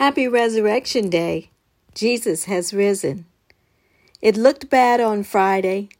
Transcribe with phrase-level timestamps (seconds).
[0.00, 1.50] Happy Resurrection Day!
[1.94, 3.26] Jesus has risen.
[4.22, 5.90] It looked bad on Friday.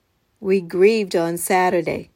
[0.41, 2.08] We grieved on Saturday.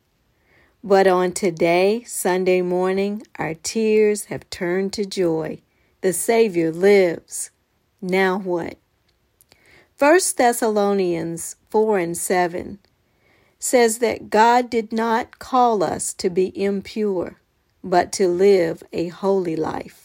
[0.82, 5.60] But on today, Sunday morning, our tears have turned to joy.
[6.00, 7.50] The Savior lives.
[8.00, 8.78] Now what?
[9.98, 12.78] 1 Thessalonians 4 and 7
[13.58, 17.40] says that God did not call us to be impure,
[17.82, 20.03] but to live a holy life.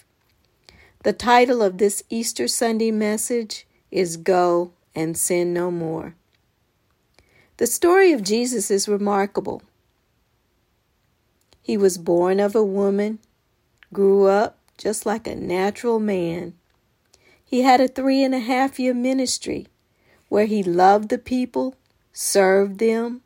[1.02, 6.14] The title of this Easter Sunday message is Go and Sin No More.
[7.56, 9.62] The story of Jesus is remarkable.
[11.62, 13.20] He was born of a woman,
[13.94, 16.54] grew up just like a natural man.
[17.46, 19.68] He had a three and a half year ministry
[20.28, 21.76] where he loved the people,
[22.12, 23.22] served them,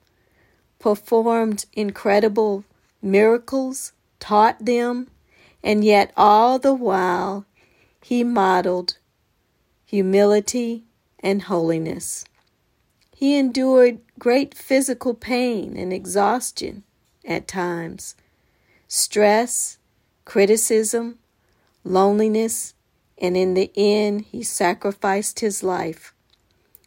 [0.78, 2.66] performed incredible
[3.02, 5.08] miracles, taught them,
[5.64, 7.48] and yet all the while
[8.04, 8.98] he modeled
[9.86, 10.84] humility
[11.20, 12.26] and holiness.
[13.16, 16.84] He endured great physical pain and exhaustion
[17.24, 18.16] at times,
[18.88, 19.78] stress,
[20.26, 21.20] criticism,
[21.84, 22.74] loneliness,
[23.18, 26.14] and in the end, he sacrificed his life.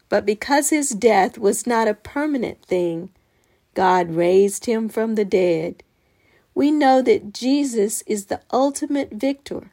[0.08, 3.10] But because his death was not a permanent thing,
[3.74, 5.82] God raised him from the dead.
[6.54, 9.70] We know that Jesus is the ultimate victor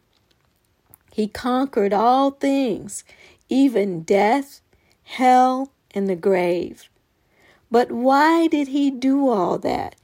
[1.13, 3.03] he conquered all things,
[3.47, 4.61] even death,
[5.03, 6.89] hell, and the grave.
[7.69, 9.95] But why did he do all that?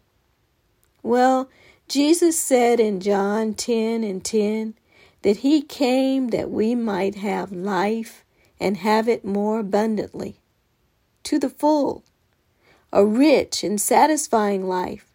[1.02, 1.50] Well,
[1.88, 4.76] Jesus said in John 10 and 10
[5.24, 8.24] that he came that we might have life
[8.60, 10.36] and have it more abundantly,
[11.24, 12.04] to the full,
[12.94, 15.12] a rich and satisfying life,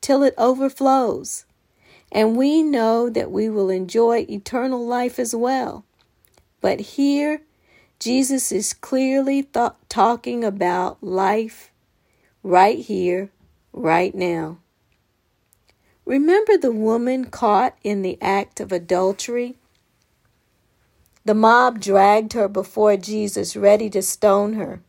[0.00, 1.46] till it overflows
[2.12, 5.84] and we know that we will enjoy eternal life as well.
[6.60, 7.40] But here,
[7.98, 11.72] Jesus is clearly th- talking about life
[12.42, 13.30] right here,
[13.72, 14.58] right now.
[16.04, 19.56] Remember the woman caught in the act of adultery?
[21.24, 24.82] The mob dragged her before Jesus, ready to stone her.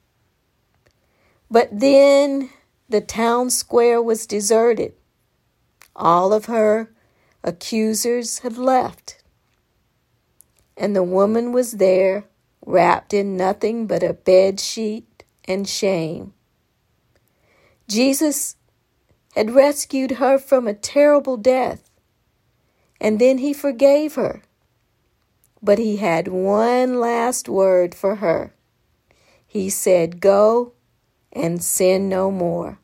[1.49, 2.49] But then
[2.89, 4.93] the town square was deserted.
[5.95, 6.89] All of her
[7.43, 9.21] accusers had left.
[10.77, 12.25] And the woman was there,
[12.65, 16.33] wrapped in nothing but a bed sheet and shame.
[17.87, 18.55] Jesus
[19.35, 21.89] had rescued her from a terrible death,
[22.99, 24.41] and then he forgave her.
[25.61, 28.53] But he had one last word for her.
[29.45, 30.73] He said, Go
[31.31, 32.79] and sin no more.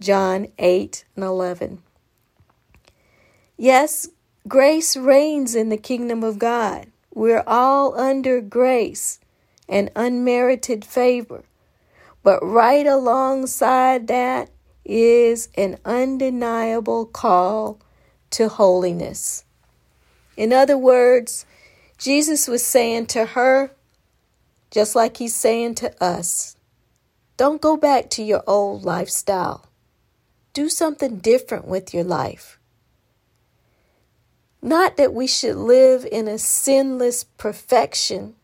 [0.00, 1.82] John 8 and 11.
[3.58, 4.08] Yes,
[4.46, 6.88] grace reigns in the kingdom of God.
[7.14, 9.18] We're all under grace
[9.68, 11.42] and unmerited favor.
[12.22, 14.50] But right alongside that
[14.84, 17.78] is an undeniable call
[18.30, 19.44] to holiness.
[20.36, 21.46] In other words,
[21.96, 23.70] Jesus was saying to her,
[24.70, 26.56] just like he's saying to us,
[27.38, 29.66] don't go back to your old lifestyle.
[30.52, 32.58] Do something different with your life.
[34.62, 38.34] Not that we should live in a sinless perfection,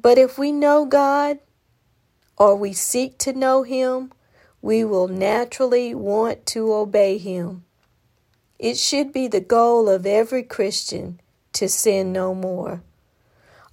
[0.00, 1.38] but if we know God
[2.36, 4.12] or we seek to know Him,
[4.62, 7.64] we will naturally want to obey Him.
[8.58, 11.20] It should be the goal of every Christian
[11.52, 12.82] to sin no more.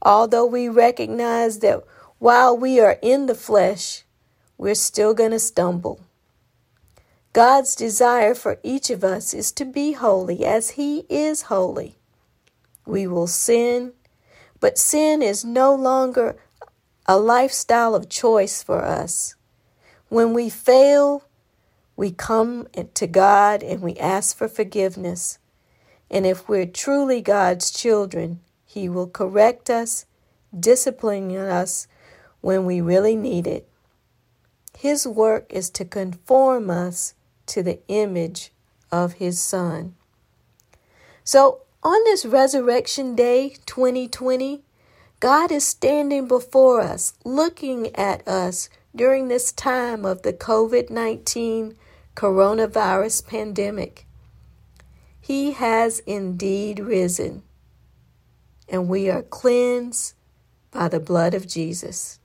[0.01, 1.83] Although we recognize that
[2.19, 4.03] while we are in the flesh,
[4.57, 5.99] we're still going to stumble.
[7.35, 11.97] God's desire for each of us is to be holy as He is holy.
[12.85, 13.91] We will sin,
[14.61, 16.37] but sin is no longer
[17.05, 19.35] a lifestyle of choice for us.
[20.07, 21.25] When we fail,
[21.97, 25.37] we come to God and we ask for forgiveness.
[26.09, 30.05] And if we're truly God's children, He will correct us,
[30.57, 31.89] disciplining us
[32.39, 33.67] when we really need it.
[34.77, 37.13] His work is to conform us
[37.47, 38.51] to the image
[38.91, 39.95] of his son.
[41.23, 44.63] So, on this Resurrection Day 2020,
[45.19, 51.75] God is standing before us, looking at us during this time of the COVID 19
[52.15, 54.05] coronavirus pandemic.
[55.19, 57.43] He has indeed risen,
[58.69, 60.13] and we are cleansed
[60.71, 62.19] by the blood of Jesus.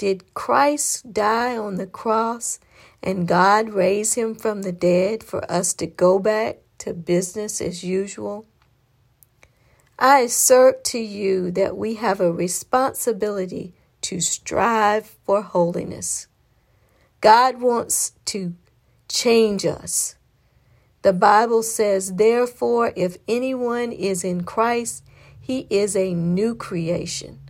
[0.00, 2.58] Did Christ die on the cross
[3.02, 7.84] and God raise him from the dead for us to go back to business as
[7.84, 8.46] usual?
[9.98, 16.28] I assert to you that we have a responsibility to strive for holiness.
[17.20, 18.54] God wants to
[19.06, 20.14] change us.
[21.02, 25.04] The Bible says, Therefore, if anyone is in Christ,
[25.38, 27.49] he is a new creation.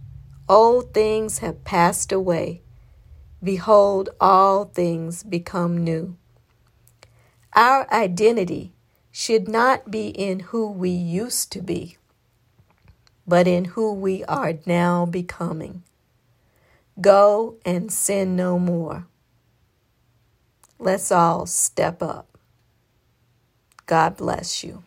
[0.50, 2.62] Old things have passed away.
[3.40, 6.16] Behold, all things become new.
[7.54, 8.72] Our identity
[9.12, 11.98] should not be in who we used to be,
[13.28, 15.84] but in who we are now becoming.
[17.00, 19.06] Go and sin no more.
[20.80, 22.26] Let's all step up.
[23.86, 24.82] God bless you.